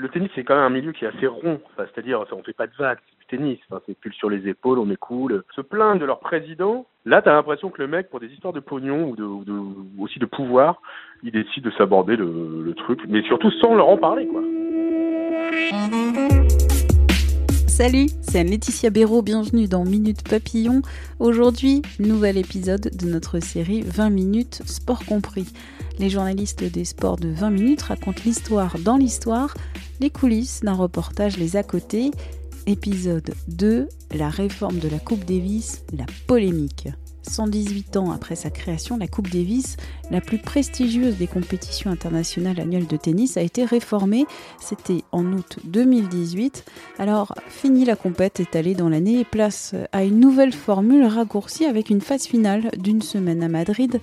[0.00, 1.60] Le tennis, c'est quand même un milieu qui est assez rond.
[1.76, 3.58] C'est-à-dire, on fait pas de vagues, c'est du tennis.
[3.68, 5.44] Enfin, c'est pull sur les épaules, on est cool.
[5.54, 8.60] Se plaindre de leur président, là, t'as l'impression que le mec, pour des histoires de
[8.60, 10.80] pognon ou aussi de pouvoir,
[11.22, 13.00] il décide de s'aborder le, le truc.
[13.08, 14.40] Mais surtout sans leur en parler, quoi.
[17.80, 20.82] Salut, c'est Laetitia Béraud, bienvenue dans Minute Papillon.
[21.18, 25.46] Aujourd'hui, nouvel épisode de notre série 20 minutes sport compris.
[25.98, 29.54] Les journalistes des sports de 20 minutes racontent l'histoire dans l'histoire,
[29.98, 32.10] les coulisses d'un reportage les à côté.
[32.66, 36.88] Épisode 2, la réforme de la Coupe Davis, la polémique.
[37.22, 39.76] 118 ans après sa création, la Coupe Davis,
[40.10, 44.26] la plus prestigieuse des compétitions internationales annuelles de tennis, a été réformée.
[44.60, 46.64] C'était en août 2018.
[46.98, 51.90] Alors, fini la compète étalée dans l'année et place à une nouvelle formule raccourcie avec
[51.90, 54.00] une phase finale d'une semaine à Madrid.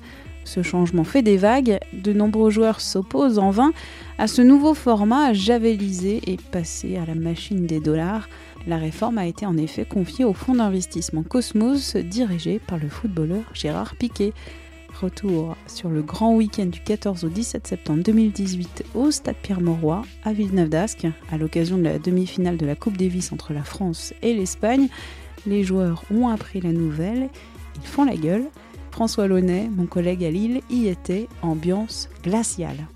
[0.47, 3.73] Ce changement fait des vagues, de nombreux joueurs s'opposent en vain
[4.17, 8.29] à ce nouveau format javelisé et passé à la machine des dollars.
[8.67, 13.43] La réforme a été en effet confiée au fonds d'investissement Cosmos dirigé par le footballeur
[13.53, 14.33] Gérard Piquet.
[15.01, 20.33] Retour sur le grand week-end du 14 au 17 septembre 2018 au Stade Pierre-Mauroy à
[20.33, 24.33] Villeneuve d'Ascq à l'occasion de la demi-finale de la Coupe Davis entre la France et
[24.33, 24.89] l'Espagne.
[25.45, 27.29] Les joueurs ont appris la nouvelle,
[27.77, 28.43] ils font la gueule.
[28.91, 32.87] François Launay, mon collègue à Lille, y était, ambiance glaciale.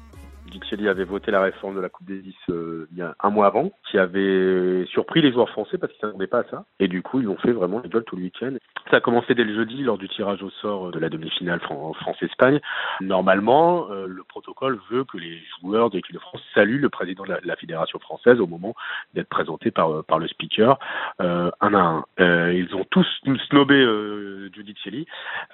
[0.51, 3.47] Dichelli avait voté la réforme de la Coupe Davis euh, il y a un mois
[3.47, 6.65] avant, qui avait surpris les joueurs français parce qu'ils ne s'attendaient pas à ça.
[6.79, 8.53] Et du coup, ils ont fait vraiment les gueules tout le week-end.
[8.89, 11.93] Ça a commencé dès le jeudi lors du tirage au sort de la demi-finale Fran-
[11.93, 12.59] France-Espagne.
[12.99, 17.23] Normalement, euh, le protocole veut que les joueurs de l'équipe de France saluent le président
[17.23, 18.75] de la, fédération française au moment
[19.13, 20.79] d'être présenté par, euh, par le speaker,
[21.21, 22.05] euh, un à un.
[22.19, 23.07] Euh, ils ont tous
[23.49, 25.05] snobé euh, Giudicelli,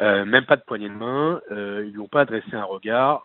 [0.02, 3.24] euh, même pas de poignée de main, euh, ils lui ont pas adressé un regard.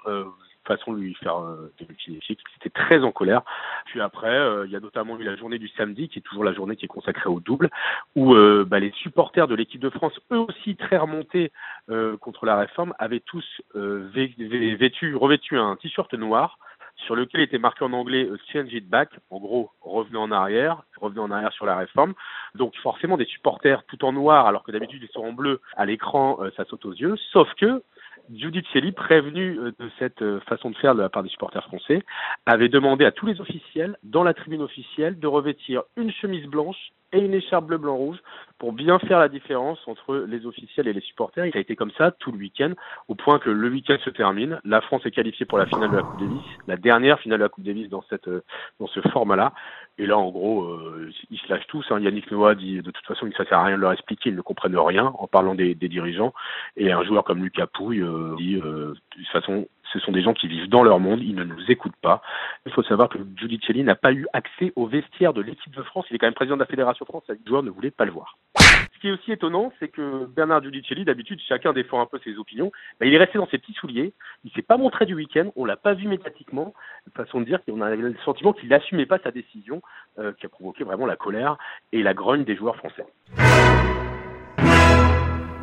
[0.65, 3.43] Façon de lui faire euh, de lui signifier qu'il était très en colère.
[3.87, 6.45] Puis après, euh, il y a notamment eu la journée du samedi, qui est toujours
[6.45, 7.69] la journée qui est consacrée au double,
[8.15, 11.51] où euh, bah, les supporters de l'équipe de France, eux aussi très remontés
[11.91, 16.59] euh, contre la réforme, avaient tous euh, vêtu, revêtu un t-shirt noir
[16.95, 20.83] sur lequel était marqué en anglais euh, Change it back, en gros, revenez en arrière,
[20.97, 22.15] revenez en arrière sur la réforme.
[22.55, 25.87] Donc forcément des supporters tout en noir, alors que d'habitude ils sont en bleu à
[25.87, 27.17] l'écran, ça saute aux yeux.
[27.33, 27.83] Sauf que
[28.31, 32.03] Giudicelli, prévenu euh, de cette euh, façon de faire de la part des supporters français,
[32.47, 36.93] avait demandé à tous les officiels, dans la tribune officielle, de revêtir une chemise blanche
[37.13, 38.19] et une écharpe bleu blanc rouge
[38.59, 41.47] pour bien faire la différence entre les officiels et les supporters.
[41.47, 42.73] Il a été comme ça tout le week-end,
[43.09, 44.61] au point que le week-end se termine.
[44.65, 47.45] La France est qualifiée pour la finale de la Coupe Davis, la dernière finale de
[47.45, 48.43] la Coupe Davis dans cette euh,
[48.79, 49.53] dans ce format-là.
[49.99, 51.85] Et là, en gros, euh, ils se lâchent tous.
[51.91, 52.01] Hein.
[52.01, 54.37] Yannick Noah dit de toute façon que ça sert à rien de leur expliquer, ils
[54.37, 56.33] ne comprennent rien en parlant des, des dirigeants.
[56.77, 60.23] Et un joueur comme Lucas Pouille euh, dit euh, de toute façon, ce sont des
[60.23, 62.23] gens qui vivent dans leur monde, ils ne nous écoutent pas.
[62.67, 66.07] Il faut savoir que Giudicelli n'a pas eu accès au vestiaire de l'équipe de France.
[66.11, 68.13] Il est quand même président de la Fédération France, les joueurs ne voulaient pas le
[68.13, 68.37] voir.
[68.59, 72.37] Ce qui est aussi étonnant, c'est que Bernard Giudicelli, d'habitude, chacun défend un peu ses
[72.39, 72.71] opinions.
[73.01, 74.13] Il est resté dans ses petits souliers.
[74.45, 75.51] Il s'est pas montré du week-end.
[75.57, 76.73] On l'a pas vu médiatiquement.
[77.17, 79.83] Façon de dire qu'on a le sentiment qu'il n'assumait pas sa décision,
[80.19, 81.57] euh, qui a provoqué vraiment la colère
[81.91, 83.05] et la grogne des joueurs français.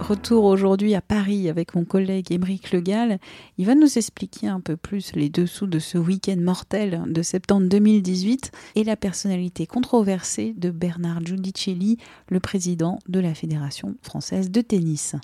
[0.10, 3.20] Retour aujourd'hui à Paris avec mon collègue Émeric Legal.
[3.60, 7.68] Il va nous expliquer un peu plus les dessous de ce week-end mortel de septembre
[7.70, 11.98] 2018 et la personnalité controversée de Bernard Giudicelli,
[12.28, 15.16] le président de la Fédération française de tennis.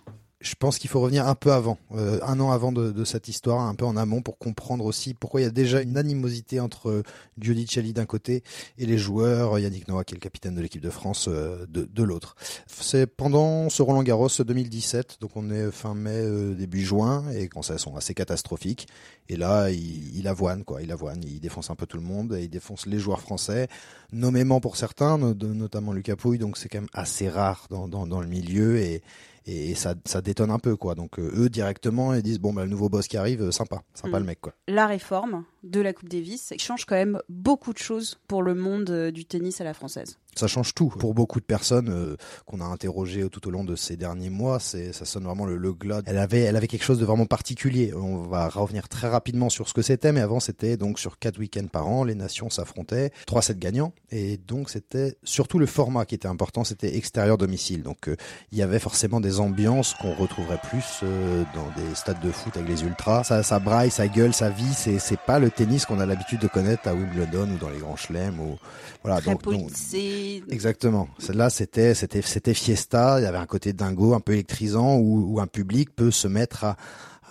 [0.46, 3.28] Je pense qu'il faut revenir un peu avant, euh, un an avant de, de cette
[3.28, 6.60] histoire, un peu en amont, pour comprendre aussi pourquoi il y a déjà une animosité
[6.60, 7.02] entre
[7.40, 8.44] Giudicelli d'un côté
[8.78, 11.90] et les joueurs, Yannick Noah qui est le capitaine de l'équipe de France euh, de,
[11.92, 12.36] de l'autre.
[12.68, 17.48] C'est pendant ce Roland Garros 2017, donc on est fin mai, euh, début juin, et
[17.48, 18.88] quand ça sont assez catastrophiques.
[19.30, 22.36] Et là, il, il avoine, quoi, il avoine, il défonce un peu tout le monde,
[22.36, 23.68] et il défonce les joueurs français,
[24.12, 28.22] nommément pour certains, notamment Lucas Pouille, donc c'est quand même assez rare dans, dans, dans
[28.22, 29.02] le milieu, et
[29.48, 30.96] et ça, ça détonne un peu quoi.
[30.96, 33.82] Donc euh, eux directement ils disent bon bah le nouveau boss qui arrive, euh, sympa,
[33.94, 34.22] sympa Mm.
[34.22, 34.54] le mec quoi.
[34.68, 38.90] La réforme de la Coupe Davis change quand même beaucoup de choses pour le monde
[38.90, 40.18] euh, du tennis à la française.
[40.36, 40.90] Ça change tout.
[40.90, 42.16] Pour beaucoup de personnes euh,
[42.46, 45.58] qu'on a interrogées tout au long de ces derniers mois, c'est ça sonne vraiment le,
[45.58, 46.04] le glade.
[46.08, 47.94] Elle avait, elle avait quelque chose de vraiment particulier.
[47.94, 51.40] On va revenir très rapidement sur ce que c'était, mais avant c'était donc sur quatre
[51.40, 56.06] week-ends par an, les nations s'affrontaient, trois sets gagnants, et donc c'était surtout le format
[56.06, 57.84] qui était important, c'était extérieur domicile.
[57.84, 58.16] Donc euh,
[58.52, 62.56] il y avait forcément des ambiances qu'on retrouverait plus euh, dans des stades de foot
[62.58, 63.24] avec les ultras.
[63.24, 64.74] Ça, ça braille, ça gueule, ça vit.
[64.74, 67.80] C'est c'est pas le tennis qu'on a l'habitude de connaître à Wimbledon ou dans les
[67.80, 68.58] grands chelems ou
[69.04, 69.22] voilà.
[69.22, 69.70] Très donc, donc,
[70.50, 71.08] Exactement.
[71.20, 73.20] Celle-là, c'était, c'était, c'était fiesta.
[73.20, 76.28] Il y avait un côté dingo, un peu électrisant, où, où un public peut se
[76.28, 76.78] mettre à,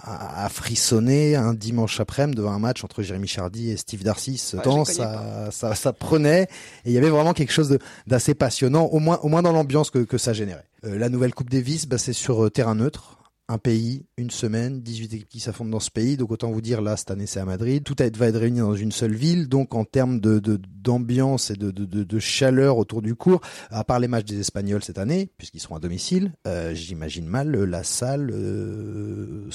[0.02, 4.36] à, à frissonner un dimanche après-midi devant un match entre Jérémy Chardy et Steve Darcy.
[4.38, 6.42] Ce Ouais, temps, ça, ça, ça prenait.
[6.84, 9.52] Et il y avait vraiment quelque chose de- d'assez passionnant, au moins, au moins dans
[9.52, 10.64] l'ambiance que, que ça générait.
[10.84, 13.18] Euh, la nouvelle Coupe Davis, bah, c'est sur euh, terrain neutre.
[13.48, 16.16] Un pays, une semaine, 18 équipes qui s'affrontent dans ce pays.
[16.16, 17.82] Donc autant vous dire, là, cette année, c'est à Madrid.
[17.84, 19.48] Tout va être- réuni dans une seule ville.
[19.48, 20.40] Donc en termes de
[20.84, 24.38] d'ambiance et de, de, de, de chaleur autour du cours, à part les matchs des
[24.40, 29.48] Espagnols cette année, puisqu'ils seront à domicile, euh, j'imagine mal euh, la salle euh,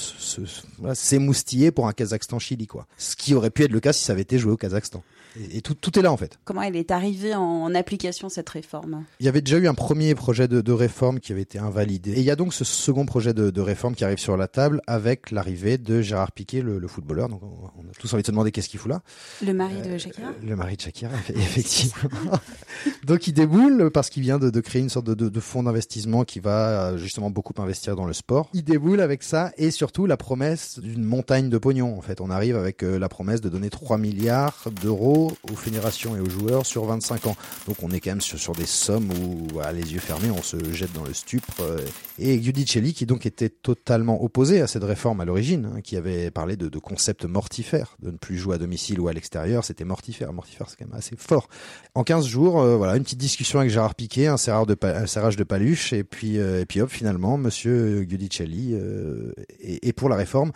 [0.93, 2.87] s'émoustiller pour un Kazakhstan-Chili, quoi.
[2.97, 5.03] Ce qui aurait pu être le cas si ça avait été joué au Kazakhstan.
[5.39, 6.39] Et, et tout, tout est là, en fait.
[6.45, 9.05] Comment elle est arrivée en application cette réforme?
[9.19, 12.13] Il y avait déjà eu un premier projet de, de réforme qui avait été invalidé.
[12.13, 14.47] Et il y a donc ce second projet de, de réforme qui arrive sur la
[14.47, 17.29] table avec l'arrivée de Gérard Piquet, le, le footballeur.
[17.29, 19.01] Donc on, on a tous envie de se demander qu'est-ce qu'il fout là.
[19.45, 22.09] Le mari de Shakira Le mari de Shakira, eff- effectivement.
[23.05, 25.63] Donc il déboule parce qu'il vient de, de créer une sorte de, de, de fonds
[25.63, 28.49] d'investissement qui va euh, justement beaucoup investir dans le sport.
[28.53, 31.97] Il déboule avec ça et surtout la promesse d'une montagne de pognon.
[31.97, 36.15] En fait, on arrive avec euh, la promesse de donner 3 milliards d'euros aux fédérations
[36.15, 37.35] et aux joueurs sur 25 ans.
[37.67, 40.41] Donc on est quand même sur, sur des sommes où, à les yeux fermés, on
[40.43, 41.53] se jette dans le stupre.
[41.61, 41.77] euh,
[42.17, 46.31] et Giudicelli, qui donc était totalement opposé à cette réforme à l'origine, hein, qui avait
[46.31, 49.83] parlé de, de concepts mortifères, de ne plus jouer à domicile ou à l'extérieur, c'était
[49.85, 50.33] mortifère.
[50.33, 51.47] Mortifère, c'est quand même assez fort.
[51.95, 54.97] En 15 jours, euh, voilà, une petite discussion avec Gérard Piquet, un serrage de, pa-
[54.97, 59.85] un serrage de paluche, et puis, euh, et puis hop, finalement, Monsieur Giudicelli euh, est,
[59.87, 60.51] est pour la réforme.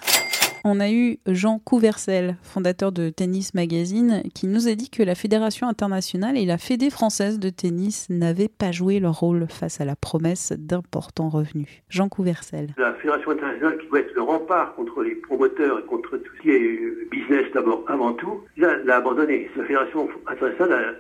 [0.66, 5.14] On a eu Jean Couvercel, fondateur de Tennis Magazine, qui nous a dit que la
[5.14, 9.86] Fédération internationale et la Fédé française de tennis n'avaient pas joué leur rôle face à
[9.86, 11.68] la promesse d'importants revenus.
[11.90, 12.70] Jean Couvercel.
[12.78, 16.42] La Fédération internationale qui doit être le rempart contre les promoteurs et contre tout ce
[16.42, 19.50] qui est euh, business d'abord avant tout, l'a, abandonné.
[19.58, 20.96] La Fédération internationale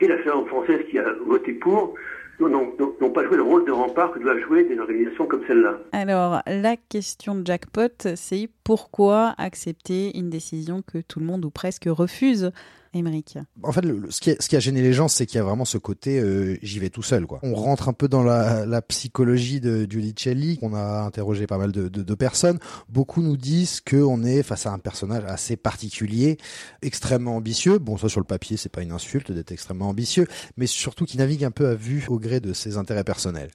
[0.00, 1.94] et la Fédération française qui a voté pour
[2.40, 5.78] n'ont, pas joué le rôle de rempart que doivent jouer des organisations comme celle-là.
[5.92, 11.50] Alors, la question de jackpot, c'est pourquoi accepter une décision que tout le monde ou
[11.50, 12.50] presque refuse?
[13.62, 16.18] En fait, ce, qui a, gêné les gens, c'est qu'il y a vraiment ce côté
[16.20, 17.26] euh, j'y vais tout seul.
[17.26, 17.40] Quoi.
[17.42, 20.58] On rentre un peu dans la, psychologie de Giudicelli.
[20.62, 22.58] On a interrogé pas mal de, de, de personnes.
[22.88, 26.38] Beaucoup nous disent qu'on est face à un personnage assez particulier,
[26.82, 27.78] extrêmement ambitieux.
[27.78, 30.26] Bon, ça sur le papier, c'est pas une insulte d'être extrêmement ambitieux,
[30.56, 33.50] mais surtout qui navigue un peu à vue au gré de ses intérêts personnels.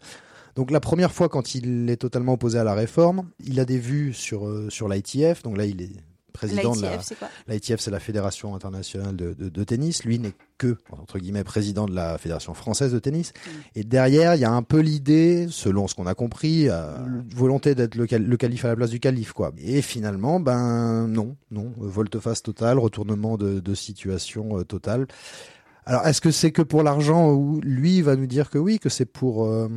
[0.55, 3.77] Donc la première fois quand il est totalement opposé à la réforme, il a des
[3.77, 5.43] vues sur euh, sur l'ITF.
[5.43, 5.91] Donc là, il est
[6.33, 10.03] président de la L'ITF, c'est quoi L'ITF, c'est la Fédération internationale de, de- de tennis.
[10.03, 13.31] Lui n'est que, entre guillemets, président de la Fédération française de tennis.
[13.75, 16.97] Et derrière, il y a un peu l'idée, selon ce qu'on a compris, euh,
[17.33, 19.51] volonté d'être le, cal- le calife à la place du calife, quoi.
[19.57, 25.07] Et finalement, ben non, non, volte-face totale, retournement de, de situation euh, totale.
[25.89, 28.89] Alors, est-ce que c'est que pour l'argent ou lui va nous dire que oui, que
[28.89, 29.67] c'est pour euh,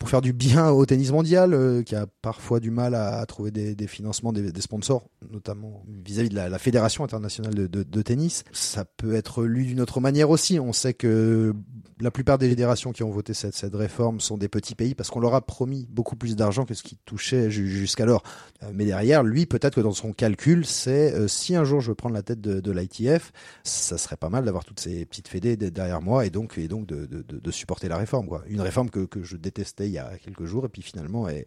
[0.00, 3.52] pour faire du bien au tennis mondial, euh, qui a parfois du mal à, trouver
[3.52, 8.42] des, financements, des, sponsors, notamment vis-à-vis de la, la fédération internationale de, de- de tennis.
[8.50, 10.58] Ça peut être lu d'une autre manière aussi.
[10.58, 11.54] On sait que
[12.00, 15.10] la plupart des fédérations qui ont voté cette, cette réforme sont des petits pays parce
[15.10, 18.22] qu'on leur a promis beaucoup plus d'argent que ce qui touchait ju- jusqu'alors.
[18.62, 21.88] Euh, mais derrière, lui, peut-être que dans son calcul, c'est euh, si un jour je
[21.90, 23.32] veux prendre la tête de, de l'ITF,
[23.62, 26.68] ça serait pas mal d'avoir toutes ces petites fédés de- derrière moi et donc, et
[26.68, 28.26] donc de, de, de- de supporter la réforme.
[28.26, 28.42] Quoi.
[28.48, 31.46] Une réforme que, que je détestais il y a quelques jours et puis finalement est,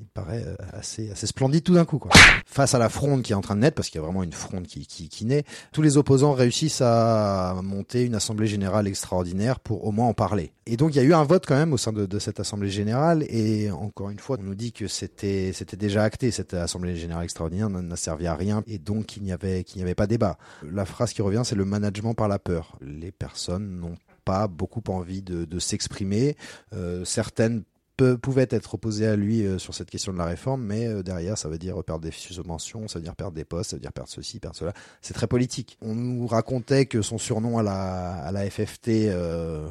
[0.00, 1.98] il paraît euh, assez, assez splendide tout d'un coup.
[1.98, 2.10] Quoi.
[2.46, 4.22] Face à la fronde qui est en train de naître, parce qu'il y a vraiment
[4.22, 8.86] une fronde qui, qui, qui naît, tous les opposants réussissent à monter une assemblée générale
[8.86, 10.52] extraordinaire pour au moins en parler.
[10.66, 12.40] Et donc il y a eu un vote quand même au sein de, de cette
[12.40, 16.54] assemblée générale, et encore une fois, on nous dit que c'était c'était déjà acté, cette
[16.54, 19.94] assemblée générale extraordinaire n'a servi à rien, et donc qu'il n'y avait, qu'il n'y avait
[19.94, 20.38] pas débat.
[20.62, 22.76] La phrase qui revient, c'est le management par la peur.
[22.80, 26.36] Les personnes n'ont pas beaucoup envie de, de s'exprimer.
[26.72, 27.64] Euh, certaines
[28.00, 31.02] peu- pouvaient être opposées à lui euh, sur cette question de la réforme, mais euh,
[31.02, 33.80] derrière, ça veut dire perdre des subventions, ça veut dire perdre des postes, ça veut
[33.80, 34.72] dire perdre ceci, perdre cela.
[35.02, 35.76] C'est très politique.
[35.82, 39.66] On nous racontait que son surnom à la, à la FFT, euh,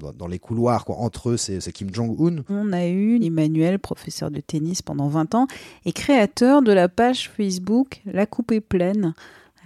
[0.00, 2.42] dans- dans les couloirs, quoi, entre eux, c'est c'est Kim Jong-un.
[2.48, 5.46] On a eu Emmanuel, professeur de tennis pendant 20 ans
[5.84, 9.14] et créateur de la page Facebook La Coupe est pleine.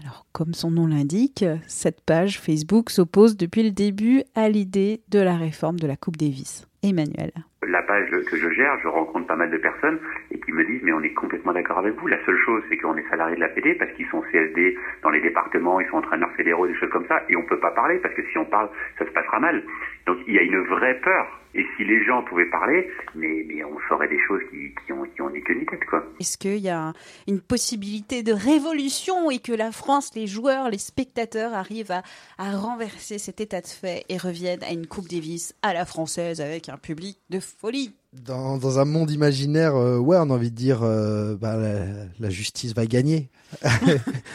[0.02, 5.18] Alors, comme son nom l'indique, cette page Facebook s'oppose depuis le début à l'idée de
[5.18, 6.66] la réforme de la Coupe Davis.
[6.82, 7.32] Emmanuel.
[7.68, 9.98] La page que je gère, je rencontre pas mal de personnes
[10.30, 12.06] et qui me disent mais on est complètement d'accord avec vous.
[12.06, 15.10] La seule chose c'est qu'on est salarié de la PD parce qu'ils sont CSD dans
[15.10, 17.98] les départements, ils sont entraîneurs fédéraux, des choses comme ça et on peut pas parler
[17.98, 19.62] parce que si on parle, ça se passera mal.
[20.06, 21.40] Donc il y a une vraie peur.
[21.54, 25.30] Et si les gens pouvaient parler, mais, on saurait des choses qui, ont, qui ont
[25.30, 26.04] ni queue tête quoi.
[26.20, 26.92] Est-ce qu'il y a
[27.26, 32.02] une possibilité de révolution et que la France, les joueurs, les spectateurs arrivent à,
[32.38, 36.40] à renverser cet état de fait et reviennent à une Coupe Davis à la française
[36.40, 37.94] avec un public de folie?
[38.14, 41.84] Dans, dans, un monde imaginaire, euh, ouais, on a envie de dire, euh, bah, la,
[42.18, 43.28] la, justice va gagner.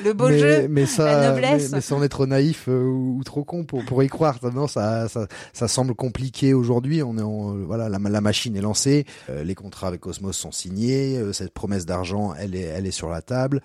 [0.03, 1.71] le beau mais, jeu, mais ça, la noblesse.
[1.71, 4.09] Mais, mais ça, on est trop naïf euh, ou, ou, trop con pour, pour y
[4.09, 4.37] croire.
[4.53, 7.01] Non, ça, ça, ça semble compliqué aujourd'hui.
[7.01, 11.19] On est, en, voilà, la, la, machine est lancée, les contrats avec Cosmos sont signés,
[11.33, 13.61] cette promesse d'argent, elle est, elle est sur la table.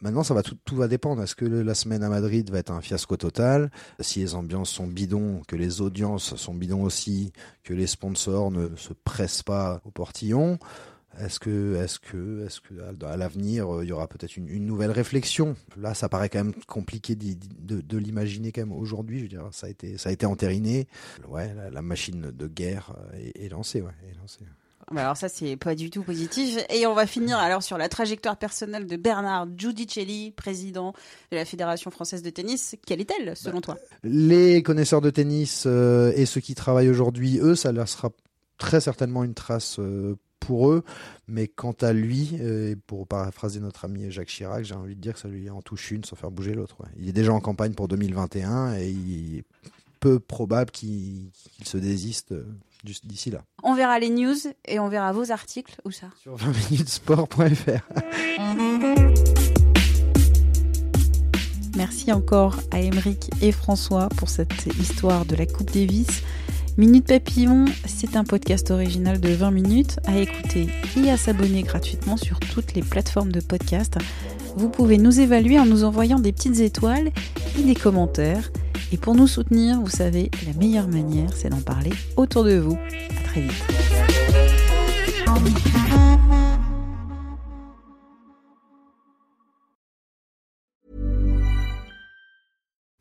[0.00, 1.22] Maintenant, ça va tout, tout va dépendre.
[1.22, 3.70] Est-ce que la semaine à Madrid va être un fiasco total?
[4.00, 7.32] Si les ambiances sont bidons, que les audiences sont bidons aussi,
[7.62, 10.58] que les sponsors ne se pressent pas au portillon,
[11.18, 15.56] est-ce que, est-ce que, est-ce que à l'avenir il y aura peut-être une, nouvelle réflexion?
[15.76, 19.18] Là, ça paraît quand même compliqué de, l'imaginer quand même aujourd'hui.
[19.18, 20.86] Je veux dire, ça a été, ça a été entériné.
[21.28, 23.80] Ouais, la, machine de guerre est, est lancée.
[23.80, 24.44] Ouais, est lancée.
[24.92, 27.88] Bah alors ça c'est pas du tout positif et on va finir alors sur la
[27.88, 30.94] trajectoire personnelle de Bernard Giudicelli, président
[31.30, 32.74] de la Fédération française de tennis.
[32.84, 33.76] Quelle est-elle selon toi?
[34.02, 38.10] Les connaisseurs de tennis euh, et ceux qui travaillent aujourd'hui, eux, ça leur sera
[38.58, 40.82] très certainement une trace euh, pour eux,
[41.28, 45.14] mais quant à lui, euh, pour paraphraser notre ami Jacques Chirac, j'ai envie de dire
[45.14, 46.78] que ça lui en touche une sans faire bouger l'autre.
[46.98, 49.44] Il est déjà en campagne pour 2021 et il est
[50.00, 51.30] peu probable qu'il
[51.60, 52.34] qu se désiste
[52.84, 53.42] d'ici là.
[53.62, 55.76] On verra les news et on verra vos articles.
[55.84, 57.82] Où ça Sur 20minutesport.fr.
[61.76, 66.22] Merci encore à Émeric et François pour cette histoire de la Coupe Davis.
[66.76, 72.16] Minute Papillon, c'est un podcast original de 20 minutes à écouter et à s'abonner gratuitement
[72.16, 73.98] sur toutes les plateformes de podcast.
[74.56, 77.12] Vous pouvez nous évaluer en nous envoyant des petites étoiles
[77.58, 78.50] et des commentaires.
[78.92, 82.78] Et pour nous soutenir, vous savez, la meilleure manière, c'est d'en parler autour de vous.
[83.10, 83.64] À très vite.